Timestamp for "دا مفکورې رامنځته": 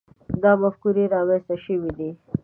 0.43-1.55